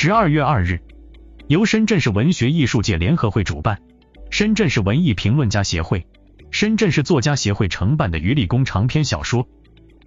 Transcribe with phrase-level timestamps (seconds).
[0.00, 0.78] 十二月二日，
[1.48, 3.80] 由深圳市文学艺术界联合会主办，
[4.30, 6.06] 深圳市文艺评论家协会、
[6.52, 9.42] 深圳市作家协会承办的余立功长篇小说《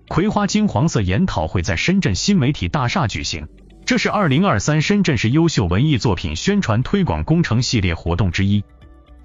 [0.07, 3.49] 葵花金黄色》研讨会在深圳新媒体大厦举行。
[3.85, 8.63] 这是二零二三深圳市优秀文艺作品宣传推广工程系列活动之一。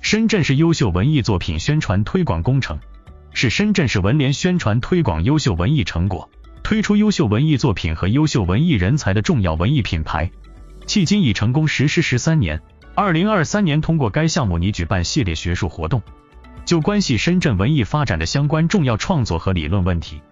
[0.00, 2.80] 深圳市优秀文艺作品宣传推广工程
[3.32, 6.28] 是深圳市文联宣传推广优秀文艺成果、
[6.64, 10.28] 推出优秀文艺作品和优秀文艺人才的重要文艺品牌。
[10.86, 12.62] 迄今已成功实施十三年。
[12.94, 16.00] 二零二三年通过该项目拟举办系列学术活动，
[16.64, 20.22] 就关系深圳文艺发展的相关重要创作和理论问题，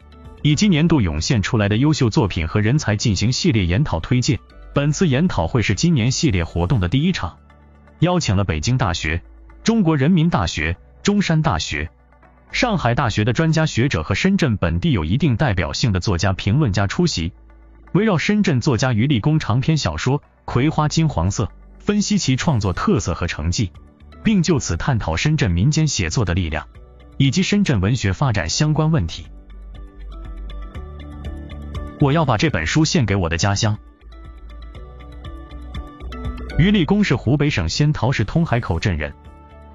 [0.41, 4.41] 以及年度涌现出来的优秀作品和人才进行系列研讨推介。
[4.73, 7.37] 本次研讨会是今年系列活动的第一场，
[7.99, 9.23] 邀请了北京大学、
[9.63, 11.91] 中国人民大学、中山大学、
[12.51, 17.33] 上海大学的专家学者和深圳本地有一定代表性的作家评论家出席，
[17.93, 20.23] 围绕深圳作家余立功长篇小说。
[20.45, 23.73] 葵花金黄色，分析其创作特色和成绩，
[24.23, 26.69] 并就此探讨深圳民间写作的力量，
[27.17, 29.27] 以及深圳文学发展相关问题。
[32.01, 33.79] 我要把这本书献给我的家乡。
[36.59, 39.13] 余立功是湖北省仙桃市通海口镇人，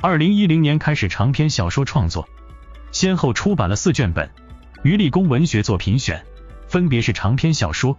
[0.01, 2.29] 二零一零年开始长篇小说创作，
[2.91, 4.27] 先后出版了四卷本
[4.83, 6.19] 《余立功文学作品选》，
[6.69, 7.95] 分别是长篇小说《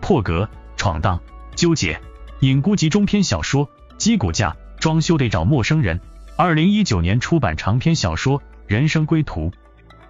[0.00, 0.44] 破格》
[0.76, 1.18] 《闯荡》
[1.54, 1.94] 《纠结》。
[2.42, 6.00] 隐孤集中篇小说《鸡骨架》，装修得找陌生人。
[6.34, 9.50] 二零一九年出版长篇小说《人生归途》，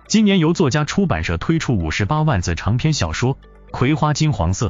[0.06, 3.34] 今年由作家出版社推出五十八万字长篇小说
[3.70, 4.69] 《葵花金黄色》。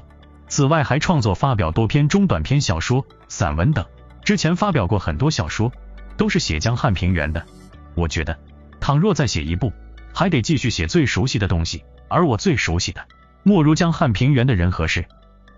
[0.48, 3.86] 此外，还创作发表多篇中短篇小说、散文等。
[4.24, 5.70] 之前发表过很多小说，
[6.16, 7.46] 都是写江汉平原的。
[7.94, 8.36] 我觉得，
[8.80, 9.72] 倘若再写一部，
[10.12, 13.06] 还得继续写最熟悉的东西，而我最熟悉的，
[13.44, 15.06] 莫如江汉平原的人和事。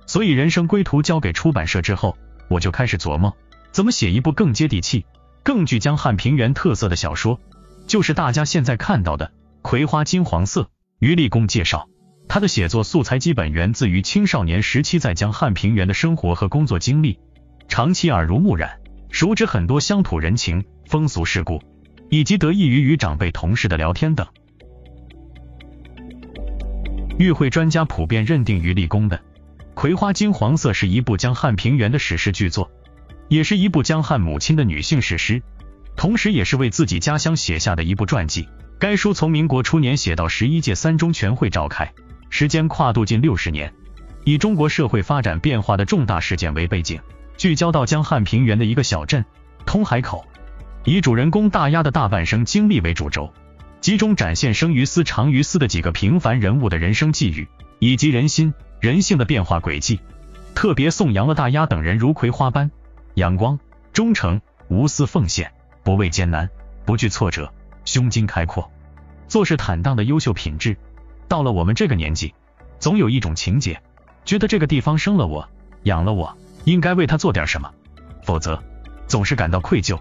[0.06, 2.16] 所以，人生归途交给出版社之后，
[2.48, 3.36] 我就开始琢磨，
[3.72, 5.06] 怎么写一部更接地气、
[5.42, 7.40] 更具江汉平原特色的小说，
[7.86, 9.26] 就是大家现在看到的
[9.62, 10.62] 《葵花金黄色》。
[11.00, 11.88] 于立功介绍，
[12.28, 17.18] 他的写作素材基本源自于青少年时期在江汉平原的生活和工作经历，
[17.68, 18.78] 长期耳濡目染，
[19.10, 21.60] 熟知很多乡土人情、风俗世故，
[22.10, 24.26] 以及得益于与长辈同事的聊天等。
[27.18, 29.16] 与会专家普遍认定于立功的。
[29.84, 32.70] 《葵花金黄色》是一部江汉平原的史诗巨作，
[33.28, 35.42] 也是一部江汉母亲的女性史诗，
[35.94, 38.48] 同时也是为自己家乡写下的一部传记。
[38.78, 41.92] 该书从民国初年写到十一届三中全会召开，
[42.30, 43.74] 时间跨度近六十年，
[44.24, 46.98] 以中国社会发展变化的重大事件为背景，
[47.36, 49.22] 聚焦到江汉平原的一个小镇
[49.66, 50.26] 通海口，
[50.84, 53.34] 以主人公大丫的大半生经历为主轴，
[53.82, 57.46] 集中展现生于斯长于斯的几个平凡人物的人生际遇。
[57.84, 58.54] 以及人心。
[58.80, 60.00] 人性的变化轨迹，
[60.54, 62.70] 特别颂扬了大丫等人如葵花般
[63.14, 63.58] 阳光、
[63.92, 65.52] 忠诚、无私奉献、
[65.82, 66.48] 不畏艰难、
[66.86, 67.52] 不惧挫折、
[67.84, 68.70] 胸襟开阔、
[69.28, 70.76] 做事坦荡的优秀品质。
[71.28, 72.34] 到了我们这个年纪，
[72.78, 73.82] 总有一种情节，
[74.24, 75.46] 觉得这个地方生了我、
[75.82, 76.34] 养了我，
[76.64, 77.70] 应该为他做点什么，
[78.22, 78.62] 否则
[79.06, 79.98] 总是感到愧疚。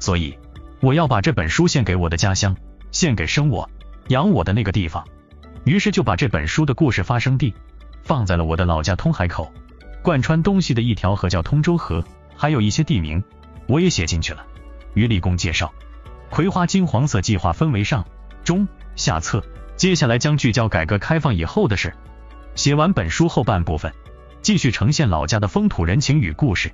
[0.00, 0.36] 所以，
[0.80, 2.56] 我要把这本书献给我的家乡，
[2.92, 3.68] 献给生我、
[4.08, 5.04] 养我的那个地方。
[5.64, 7.54] 于是就把这本书的故事发生地。
[8.02, 9.52] 放在了我的老家通海口，
[10.02, 12.02] 贯穿东西的一条河叫通州河，
[12.34, 13.22] 还有一些地名
[13.66, 14.44] 我也写进去了。
[14.94, 15.72] 于立功介绍，
[16.34, 18.04] 《葵花金黄色》计划分为上、
[18.42, 18.66] 中、
[18.96, 19.44] 下册，
[19.76, 21.94] 接下来将聚焦改革开放以后的事。
[22.54, 23.92] 写完本书后半部分，
[24.42, 26.72] 继续呈现老家的风土人情与故事。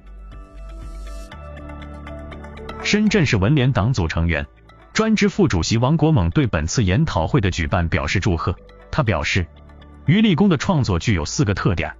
[2.83, 4.47] 深圳市文联党组成员、
[4.93, 8.57] 专职副主席王国猛对本次研讨会的举办表示祝贺。
[8.97, 9.47] 他表示。
[10.07, 11.93] 余立功的创作具有四个特点：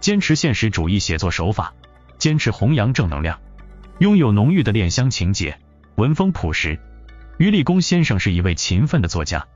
[0.00, 1.74] 坚持现实主义写作手法，
[2.16, 3.38] 坚持弘扬正能量，
[3.98, 5.58] 拥有浓郁的恋乡情节，
[5.96, 6.80] 文风朴实。
[7.36, 9.46] 余立功先生是一位勤奋的作家，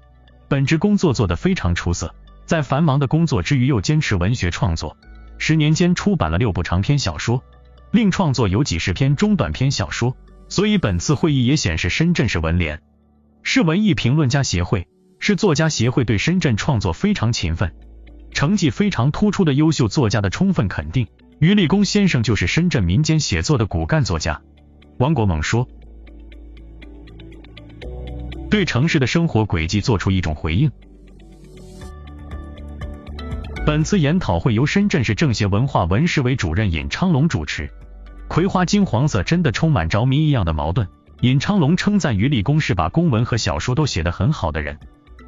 [0.48, 2.14] 本职工作做得非常出色，
[2.44, 4.98] 在繁忙的工作之余又坚持文学创作，
[5.38, 7.43] 十年间出版了六部长篇小说，
[7.90, 10.14] 另创作有几十篇中短篇小说。
[10.50, 12.82] 所以本次会议也显示，深圳市文联
[13.43, 14.88] 是文艺评论家协会，
[15.24, 17.72] 是作家协会对深圳创作非常勤奋。
[18.32, 21.06] 成绩非常突出的优秀作家的充分肯定。
[21.38, 24.42] 余立功先生就是深圳民间写作的骨干作家。
[24.98, 25.69] 王国猛说
[28.50, 30.69] ：“对城市的生活轨迹做出一种回应。”
[33.64, 37.70] 本次研讨会由深圳市政协文化文史委主任尹昌龙主持。
[38.26, 40.88] 葵花金黄色真的充满着迷一样的矛盾。
[41.20, 44.80] 尹昌龙称赞余立功是把公文和小说都写得很好的人，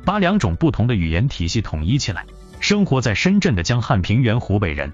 [0.04, 2.24] 把两种不同的语言体系统一起来。
[2.60, 4.92] 生活在深圳的江汉平原湖北人，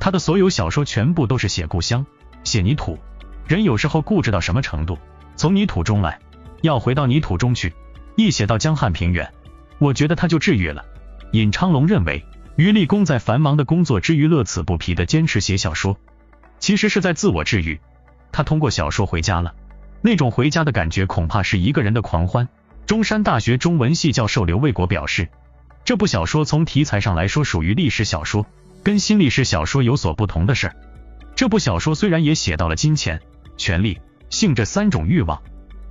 [0.00, 2.04] 他的所有小说全部都是写故乡，
[2.42, 2.98] 写泥土。
[3.46, 4.98] 人有时候固执到什么程度？
[5.36, 6.18] 从泥土中来，
[6.62, 7.72] 要回到泥土中去。
[8.16, 9.32] 一写到江汉平原，
[9.78, 10.84] 我觉得他就治愈了。
[11.32, 12.24] 尹昌龙认为，
[12.56, 15.96] 余立功在繁忙的工作之余乐此不疲的坚持写小说，
[16.58, 17.78] 其实是在自我治愈。
[18.32, 19.54] 他通过小说回家了，
[20.02, 22.48] 那种回家的感觉恐怕是一个人的狂欢。
[22.86, 25.28] 中山大学中文系教授刘卫国表示，
[25.84, 28.46] 这部小说从题材上来说属于历史小说，
[28.84, 30.72] 跟新历史小说有所不同的是，
[31.34, 33.20] 这部小说虽然也写到了金钱、
[33.56, 33.98] 权力、
[34.30, 35.42] 性这三种欲望，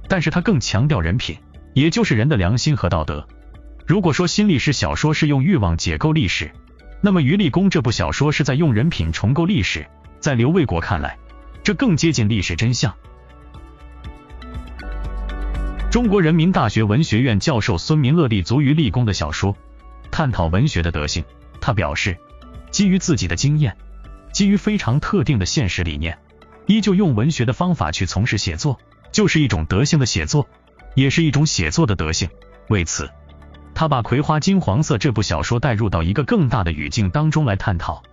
[0.07, 1.37] 但是它更强调人品。
[1.73, 3.27] 也就是人的良心和道德。
[3.85, 6.49] 如果说新历史小说是用欲望解构历史，
[7.01, 9.85] 那么余立功这部小说是在用人品重构历史。
[10.21, 11.17] 在刘卫国看来，
[11.61, 12.95] 这更接近历史真相。
[15.95, 19.55] 中国人民大学文学院教授孙明乐立足于立功的小说，
[20.11, 21.23] 探讨文学的德性。
[21.61, 22.17] 他表示，
[22.69, 23.77] 基于自己的经验，
[24.33, 26.19] 基于非常特定的现实理念，
[26.65, 28.77] 依旧用文学的方法去从事写作，
[29.13, 30.45] 就是一种德性的写作。
[30.95, 32.27] 也是一种写作的德性。
[32.67, 33.09] 为此，
[33.73, 38.03] 他把《葵花金黄色》这部小说带入到一个更大的语境当中来探讨。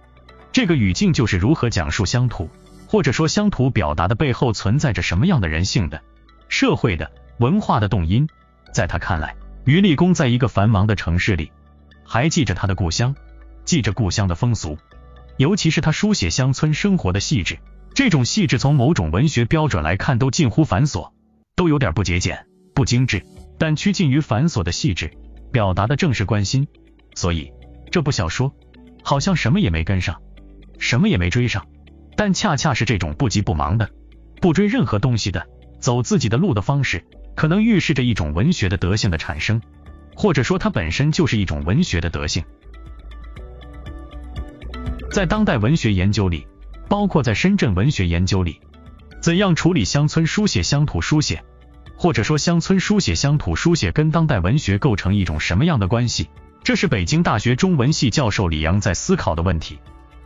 [0.52, 2.48] 这个语境就是如何讲述乡土，
[2.86, 6.00] 或者说乡土表达的背后存在着什么样的人性的、
[6.48, 7.10] 社会的、
[7.42, 8.28] 文化的动因。
[8.72, 9.34] 在他看来，
[9.64, 11.50] 余立功在一个繁忙的城市里，
[12.04, 13.16] 还记着他的故乡，
[13.64, 14.78] 记着故乡的风俗，
[15.38, 17.58] 尤其是他书写乡村生活的细致。
[17.94, 21.10] 这种细致从某种文学标准来看都近乎繁琐，
[21.56, 22.46] 都有点不节俭。
[22.74, 23.22] 不精致，
[23.58, 25.10] 但趋近于繁琐的细致，
[25.52, 26.66] 表达的正是关心。
[27.14, 27.52] 所以
[27.90, 28.54] 这部小说
[29.02, 30.22] 好像什么也没跟上，
[30.78, 31.66] 什么也没追上，
[32.16, 33.90] 但恰恰是这种不急不忙的，
[34.40, 35.46] 不追任何东西的，
[35.80, 39.60] 走自己的路的方式，可能预示着一种文学的德性的产生，
[40.14, 42.44] 或者说它本身就是一种文学的德性。
[45.10, 46.46] 在当代文学研究里，
[46.88, 48.60] 包括在深圳文学研究里，
[49.20, 51.42] 怎样处理乡村书写、乡土书写？
[51.96, 56.28] 或者说，乡村书写、乡土书写跟当代文学构成一种什么样的关系？
[56.64, 59.78] 这是北京大学中文系教授李阳在思考的问题。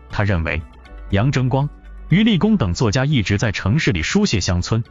[0.09, 0.63] 他认为，
[1.11, 1.69] 杨争光、
[2.09, 4.83] 余立功等作家一直在城市里书写乡村，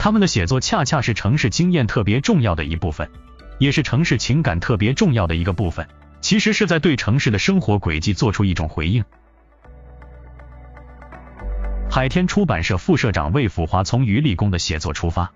[0.00, 3.10] 他们的写作恰恰是城市经验特别重要的一部分，
[3.58, 5.86] 也是城市情感特别重要的一个部分。
[6.22, 9.04] 其实是在对城市的生活轨迹做出一种回应。
[11.90, 15.30] 海天出版社副社长魏辅华从余立功的写作出发。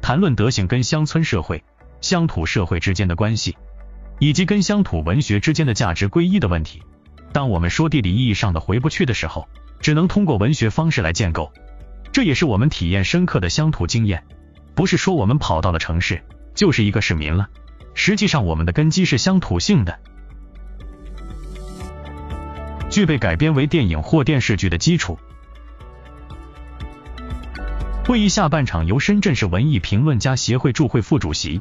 [0.00, 1.62] 谈论德行跟乡村社会、
[2.00, 3.58] 乡土社会之间的关系，
[4.18, 6.82] 以及跟乡土文学之间的价值归一的问题。
[7.32, 9.46] 当我们说地理意义上的回不去的时候，
[9.78, 11.52] 只能通过文学方式来建构。
[12.16, 14.24] 这也是我们体验深刻的乡土经验。
[14.74, 16.22] 不是说我们跑到了城市
[16.54, 17.50] 就是一个市民了，
[17.92, 19.98] 实际上我们的根基是乡土性的，
[22.88, 25.18] 具备改编为电影或电视剧的基础。
[28.06, 31.60] 会议下半场由深圳市文艺评论家协会驻会副主席、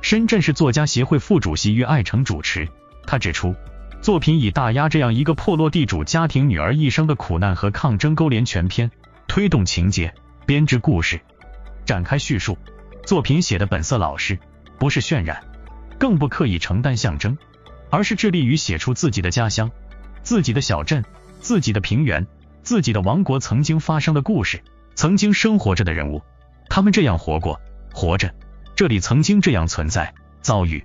[0.00, 2.68] 深圳市作家协会副主席于爱成主持。
[3.06, 3.54] 他指出，
[4.00, 8.90] 作品以大丫这样一个破落地主家庭女儿一生的苦难和抗争勾连全篇，
[9.32, 10.12] 推动情节，
[10.44, 11.18] 编织故事，
[11.86, 12.58] 展开叙述。
[13.06, 14.38] 作品写的本色老实，
[14.78, 15.42] 不是渲染，
[15.98, 17.38] 更不刻意承担象征，
[17.88, 19.70] 而是致力于写出自己的家乡、
[20.22, 21.02] 自己的小镇、
[21.40, 22.26] 自己的平原、
[22.62, 24.62] 自己的王国曾经发生的故事。
[24.94, 26.20] 曾经生活着的人物，
[26.68, 27.58] 他们这样活过，
[27.90, 28.34] 活着，
[28.76, 30.12] 这里曾经这样存在，
[30.42, 30.84] 遭遇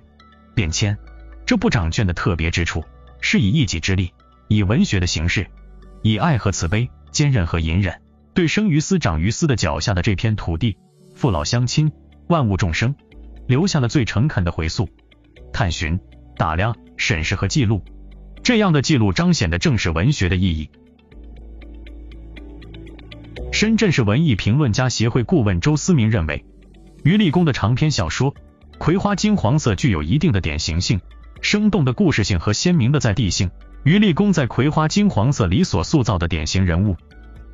[0.54, 0.96] 变迁。
[1.44, 2.82] 这部长卷的特别之处，
[3.20, 4.14] 是以一己之力，
[4.46, 5.50] 以文学的形式，
[6.00, 8.00] 以爱和慈悲，坚韧和隐忍，
[8.38, 10.76] 对生于斯长于斯的脚下的这片土地，
[11.12, 11.90] 父老乡亲，
[12.28, 12.94] 万物众生，
[13.48, 14.88] 留下了最诚恳的回溯、
[15.52, 15.98] 探寻、
[16.36, 17.82] 打量、审视和记录。
[18.44, 20.70] 这样的记录彰显的正是文学的意义。
[23.50, 26.44] 深圳市文艺评论家协会顾问周思明认为，
[27.02, 28.32] 余立功的长篇小说
[28.78, 31.00] 《葵花金黄色》具有一定的典型性、
[31.40, 33.50] 生动的故事性和鲜明的在地性。
[33.82, 36.96] 余立功在《葵花金黄色》里所塑造的典型人物，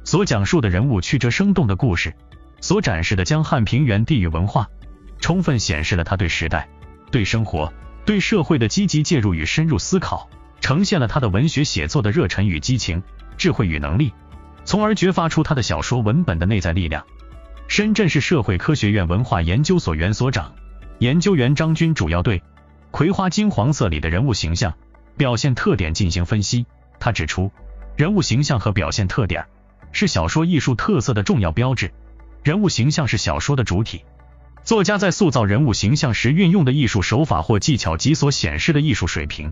[0.04, 2.14] 所讲述的人物曲折生动的故事，
[2.60, 4.68] 所展示的江汉平原地域文化，
[5.18, 6.68] 充分显示了他对时代、
[7.10, 7.72] 对生活、
[8.04, 10.28] 对社会的积极介入与深入思考，
[10.60, 13.02] 呈现了他的文学写作的热忱与激情、
[13.38, 14.12] 智慧与能力。
[14.66, 17.04] 从而掘发出他的小说文本的内在力量。
[17.66, 20.54] 深圳市社会科学院文化研究所原所长、
[20.98, 22.38] 研究员张军主要对
[22.90, 24.74] 《葵花金黄色》里的人物形象
[25.16, 26.66] 表现特点进行分析。
[27.00, 27.50] 他指出，
[27.96, 29.46] 人物形象和表现特点
[29.94, 31.90] 是小说艺术特色的重要标志。
[32.42, 34.04] 人物形象是小说的主体，
[34.64, 39.50] 作家在塑造人物形象时运用的艺术手法或技巧及所显示的艺术水平，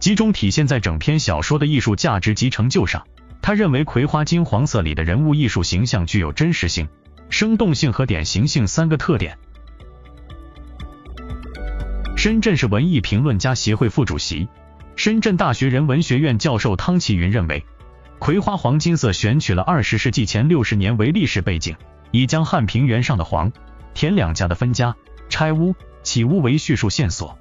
[0.00, 3.06] 集中体现在整篇小说的艺术价值及成就上。
[3.42, 6.88] 他认为《葵花金黄色》里的人物艺术形象具有真实性、
[7.28, 9.36] 生动性和典型性三个特点。
[12.16, 14.48] 深圳市文艺评论家协会副主席、
[14.94, 17.60] 深圳大学人文学院教授汤其云认为，
[18.22, 21.74] 《葵花黄金色》选取了二十世纪前六十年为历史背景，
[22.12, 23.50] 以江汉平原上的黄、
[23.94, 24.94] 田两家的分家、
[25.28, 25.74] 拆屋、
[26.04, 27.36] 起屋为叙述线索，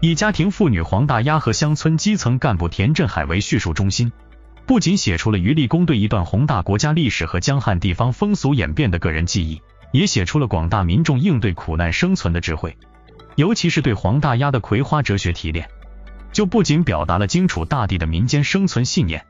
[0.00, 4.10] 以家庭妇女黄大丫和乡村基层干部田振海为叙述中心，
[4.64, 9.60] 不仅写出了余立功对一段宏大国家历史和江汉地方风俗演变的个人记忆，
[9.92, 12.74] 也写出了广大民众应对苦难生存的智慧。
[13.36, 15.68] 尤其是对黄大丫的葵花哲学提炼，
[16.32, 19.26] 就不仅表达了荆楚大地的民间生存信念，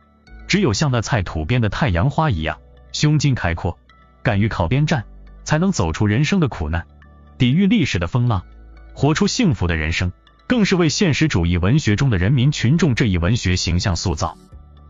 [0.47, 2.59] 只有像那菜土边的太阳花一样，
[2.93, 3.79] 胸襟开阔，
[4.23, 5.05] 敢于靠边站，
[5.45, 6.87] 才能走出人生的苦难，
[7.39, 8.45] 抵御历史的风浪，
[8.95, 10.13] 活出幸福的人生，
[10.47, 14.37] 更是为现实主义文学中的人民群众这一文学形象塑造，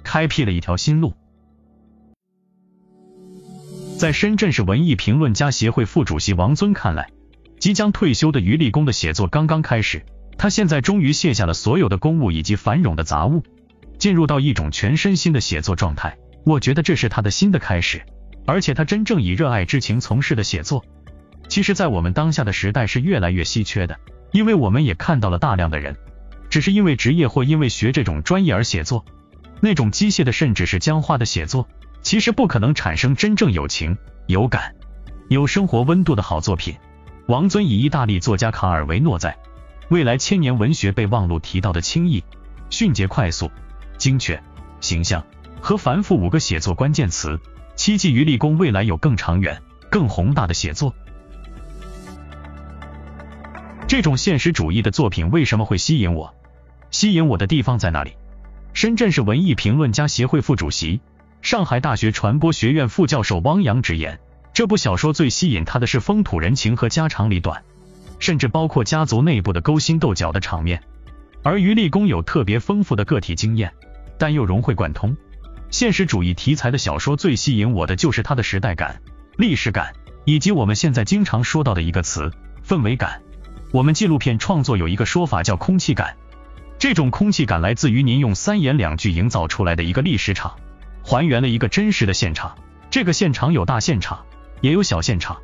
[0.02, 1.14] 开辟了一条新路。
[3.98, 7.08] 在深圳市文艺评论家协会副主席王尊看来。
[7.60, 10.04] 即将退休的余立功的写作刚刚开始，
[10.36, 13.42] 他现在终于卸下了所有的公务以及繁冗的杂物，
[14.04, 16.18] 进入到一种全身心的写作状态。
[16.44, 18.04] 我觉得这是他的新的开始，
[18.44, 20.84] 而且他真正以热爱之情从事的写作，
[21.48, 23.98] 其实，在我们当下的时代是越来越稀缺的，
[24.30, 25.96] 因为我们也看到了大量的人，
[26.50, 29.06] 只是因为职业或因为学这种专业而写作，
[29.62, 31.66] 那种机械的甚至是僵化的写作，
[32.02, 33.96] 其实不可能产生真正有情、
[34.26, 34.74] 有感、
[35.30, 36.76] 有生活温度的好作品。
[37.26, 39.30] 王尊以意大利作家卡尔维诺在
[39.88, 42.22] 《未来千年文学备忘录》提到的轻易、
[42.68, 43.50] 迅捷、快速、
[43.98, 44.42] 精确、
[44.80, 45.24] 形象
[45.60, 47.40] 和繁复五个写作关键词，
[47.76, 50.94] 期冀于立功未来有更长远、更宏大的写作。
[53.86, 56.34] 这种现实主义的作品为什么会吸引我？
[56.90, 58.16] 吸引我的地方在哪里？
[58.72, 61.00] 深圳市文艺评论家协会副主席、
[61.42, 64.18] 上海大学传播学院副教授汪洋直言。
[64.52, 67.62] 这部小说最吸引他的是风土人情和家长里短，
[68.18, 70.82] 甚至包括家族内部的勾心斗角的场面。
[71.44, 73.72] 而余立功有特别丰富的个体经验，
[74.18, 75.16] 但又融会贯通。
[75.70, 79.02] 现实主义题材的小说最吸引我的就是它的时代感、
[79.36, 79.92] 历史感，
[80.24, 82.32] 以及我们现在经常说到的一个词——
[82.66, 83.20] 氛围感。
[83.72, 86.16] 我们纪录片创作有一个说法叫空气感，
[86.78, 90.54] 这种空气感来自于您用三言两句营造出来的一个历史场，
[91.02, 92.56] 还原了一个真实的现场。
[92.90, 94.24] 这个现场有大现场。
[94.60, 95.36] 也有小现场，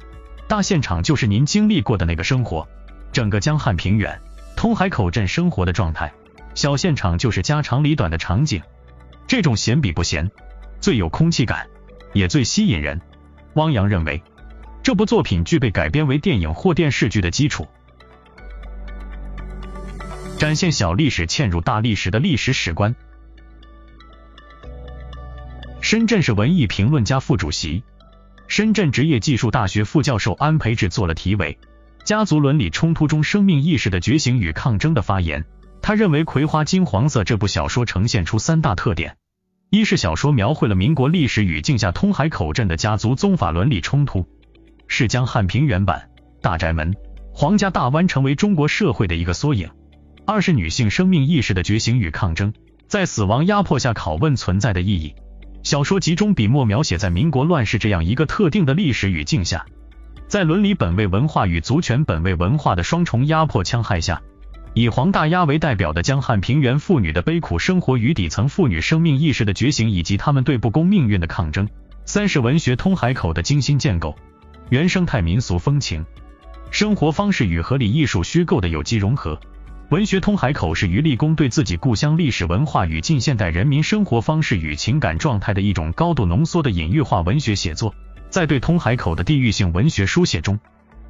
[0.48, 2.66] 大现场就是您经历过的那个生活，
[3.12, 4.18] 整个江汉平原、
[4.60, 6.10] 通海口镇生活的状态；
[6.54, 8.60] 小现场就是家长里短的场景。
[9.26, 10.30] 这种闲比不闲，
[10.82, 11.66] 最有空气感，
[12.12, 13.00] 也最吸引人。
[13.54, 14.22] 汪洋认为，
[14.82, 17.68] 这部作品具备改编为电影或电视剧的基础，
[20.38, 22.94] 展现小历史嵌入大历史的历史史观。
[25.80, 27.82] 深圳市文艺评论家副主席。
[28.46, 31.58] 深圳职业技术大学副教授安培志做了题为
[32.04, 35.44] 《家族伦理冲突中生命意识的觉醒与抗争》的发言。
[35.82, 39.16] 他认为《葵花金黄色》这部小说呈现出三大特点：
[39.70, 44.26] 一是小说描绘了民国历史语境下通海口镇的家族宗法伦理冲突，
[44.88, 46.10] 是将汉平原版。
[46.42, 46.94] 大宅门、
[47.32, 49.68] 皇家大湾成为中国社会的一个缩影；
[50.26, 52.52] 二是女性生命意识的觉醒与抗争，
[52.88, 55.14] 在死亡压迫下拷问存在的意义。
[55.62, 59.66] 小说集中笔墨描写在民国乱世这样一个特定的历史语境下，
[60.30, 64.22] 在伦理本位文化与族权本位文化的双重压迫戕害下，
[64.74, 71.68] 以黄大丫为代表的江汉平原妇女的悲苦生活与底层妇女生命意识的觉醒，以及他们对不公命运的抗争。
[72.04, 74.14] 三是文学通海口的精心建构，
[74.68, 76.06] 原生态民俗风情、
[76.70, 79.40] 生活方式与合理艺术虚构的有机融合。
[79.88, 87.92] 文学通海口是余立功对自己故乡历史文化与近现代人民生活方式与情感状态的一种高度浓缩的隐喻化文学写作。
[88.30, 90.60] 在对通海口的地域性文学书写中，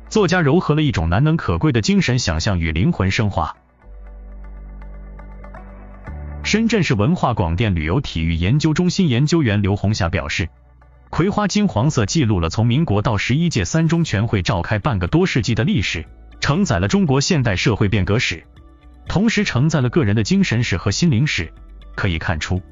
[0.09, 3.55] 作家糅合了一种难能可贵的精神想象与灵魂升华。
[6.43, 10.47] 深圳市文化广电旅游体育研究中心研究员刘红霞表示，
[11.11, 16.07] 《葵花金黄色》记录了从民国到十一届三中全会召开半个多世纪的历史，
[16.41, 18.43] 承载了中国现代社会变革史。
[19.07, 21.53] 同时承载了个人的精神史和心灵史，
[21.95, 22.63] 可以看出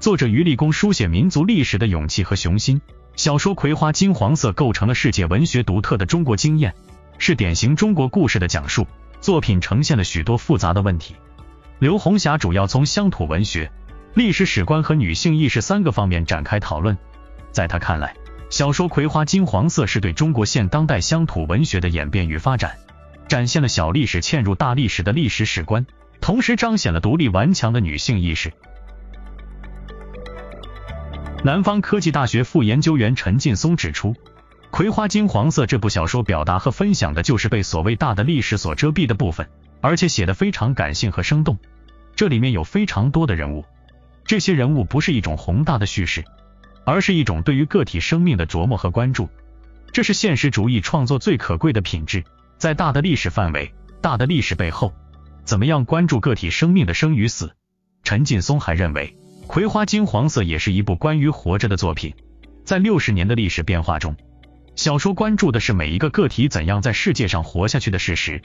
[0.00, 2.80] 作者余立功书写民族历史的勇气和雄心。
[3.16, 6.74] 小说《葵花金黄色》构成了世界文学独特的中国经验，
[7.18, 8.86] 是典型中国故事的讲述。
[9.20, 11.14] 作品呈现了许多复杂的问题。
[11.78, 13.70] 刘红霞主要从乡土文学、
[14.14, 16.98] 历史史观和女性意识三个方面展开讨论。
[17.52, 18.16] 在他看来，
[18.50, 22.76] 小说《葵花金黄色》是对中国现当代乡土文学的演变与发展。
[23.28, 25.86] 展现了小历史嵌入大历史的历史史观，
[26.20, 28.52] 同时彰显了独立顽强的女性意识。
[31.44, 34.10] 南方科技大学副研究员陈劲松指出，
[34.70, 39.48] 《葵花金黄色》这部小说表达和分享的就是被所谓大的历史所遮蔽的部分，
[39.80, 41.58] 而且写得非常感性和生动。
[42.14, 43.64] 这里面有非常多的人物，
[44.24, 46.24] 这些人物不是一种宏大的叙事，
[46.84, 49.28] 而是一种对于个体生命的琢磨和关注。
[49.90, 52.22] 这是现实主义创作最可贵的品质。
[52.56, 54.94] 在大的历史范围、大的历史背后，
[55.44, 57.52] 怎么样关注个体生命的生与死？
[58.04, 59.08] 陈劲松还认为。
[59.46, 62.14] 《葵花金黄色》也是一部关于活着的作品，
[62.64, 64.16] 在六十年的历史变化中，
[64.76, 68.40] 小说关注的是每一个个体怎样在世界上活下去的事实。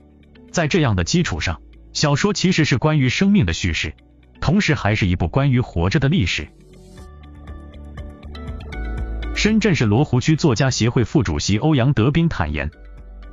[0.52, 1.62] 在这样的基础上，
[1.94, 3.94] 小说其实是关于生命的叙事，
[4.42, 6.48] 同时还是一部关于活着的历史。
[9.34, 12.70] 深圳市罗湖区作家协会副主席欧阳德斌坦言，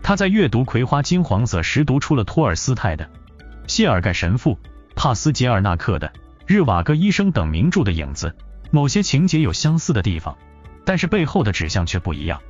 [0.02, 3.04] 他在阅读《葵花金黄色》时，读出了托尔斯泰的
[3.66, 4.52] 《谢尔盖神父》、
[4.94, 6.12] 帕斯捷尔纳克的。
[6.46, 8.36] 日瓦戈医生等名著的影子，
[8.70, 10.36] 某些情节有相似的地方，
[10.84, 12.40] 但是背后的指向却不一样。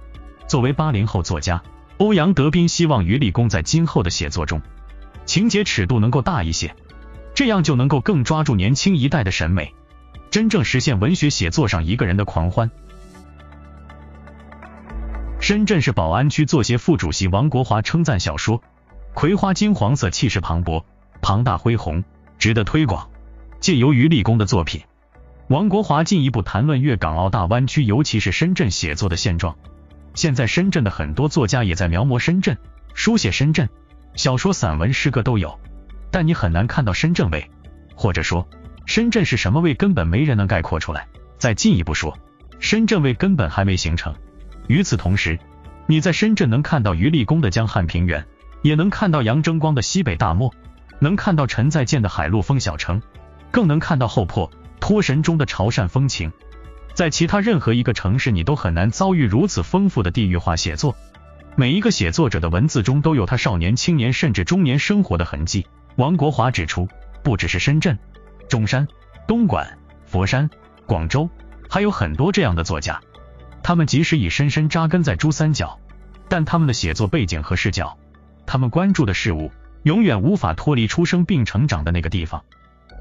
[0.48, 1.62] 作为八零后作家，
[1.98, 4.60] 欧阳德斌希望于立功在今后的写作中，
[5.26, 6.74] 情节尺度能够大一些，
[7.34, 9.72] 这样就能够更抓住年轻一代的审美，
[10.28, 12.68] 真正实现文学写作上一个人的狂欢。
[15.38, 18.58] 深圳市宝安区作协副主席王国华称赞小说
[19.14, 20.82] 《葵花金黄色》气势磅礴、
[21.22, 22.02] 庞大恢宏，
[22.38, 23.08] 值得推广。
[23.64, 24.82] 借由于立功的作品，
[25.48, 29.56] 王国华进一步谈论粤港澳大湾区，尤其是深圳写作的现状。
[30.12, 32.58] 现在深圳的很多作家也在描摹深圳，
[32.92, 33.70] 书写深圳，
[34.16, 35.58] 小说、散文、诗歌都有，
[36.10, 37.50] 但你很难看到深圳味，
[37.94, 38.46] 或者说
[38.84, 41.08] 深圳是什么味，根本没人能概括出来。
[41.38, 42.18] 再进一步说，
[42.58, 44.14] 深圳味根本还没形成。
[44.66, 45.38] 与此同时，
[45.86, 48.26] 你在深圳能看到余立功的江汉平原，
[48.60, 50.52] 也能看到杨争光的西北大漠，
[50.98, 53.00] 能看到陈再建的海陆丰小城。
[53.54, 56.32] 更能看到后破托神中的潮汕风情，
[56.92, 60.96] 在其他任何一个城市，你都很难遭遇如此丰富的地域化写作。
[61.54, 65.68] 每一个写作者的文字中都有他少年、青年甚至中年生活的痕迹。
[65.94, 66.88] 王国华指出，
[67.22, 67.96] 不只是深圳、
[68.48, 68.88] 中山、
[69.28, 70.50] 东莞、佛山、
[70.84, 71.30] 广州，
[71.70, 73.00] 还有很多这样的作家。
[73.62, 75.78] 他们即使已深深扎根在珠三角，
[76.28, 77.96] 但他们的写作背景和视角，
[78.46, 79.52] 他们关注的事物，
[79.84, 82.42] 永远无法脱离出生并成长的那个地方。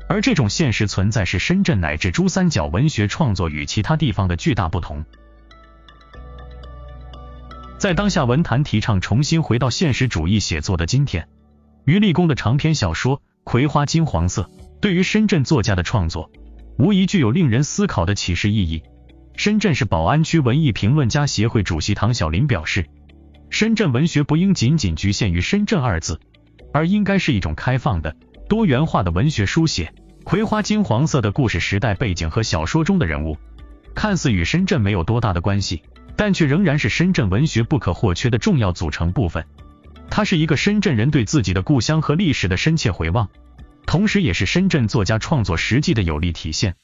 [0.07, 5.03] 而这种现实存在是深圳乃至珠三角文学创作与其他地方的巨大不同。
[7.77, 11.27] 在当下文坛提倡重新回到现实主义写作的今天，
[11.85, 14.43] 余立功的长篇小说《葵花金黄色》
[14.79, 16.31] 对于深圳作家的创作，
[16.77, 18.83] 无疑具有令人思考的启示意义。
[19.35, 22.85] 深圳市宝安区文艺评论家协会主席唐小林表示，
[23.49, 26.21] 深圳文学不应仅仅局限于深圳二字，
[26.71, 28.15] 而应该是一种开放的。
[28.53, 33.35] 多元化的文学书写，葵花金黄色的故事时代背景和小说中的人物，
[33.95, 35.81] 看似与深圳没有多大的关系，
[36.15, 39.43] 但却仍然是深圳文学不可或缺的重要组成部分。
[40.07, 43.27] 它是一个深圳人对自己的故乡和历史的深切回望，
[43.87, 46.75] 同时也是深圳作家创作实际的有力体现。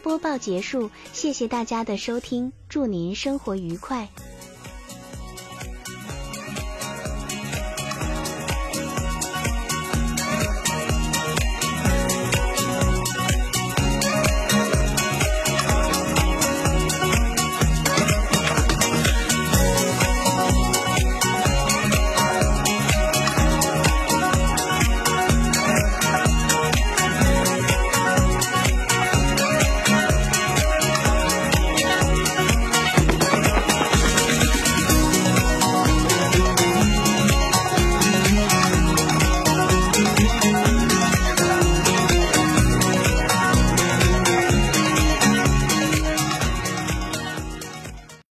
[0.00, 4.08] 播报结束，谢谢大家的收听，祝您生活愉快。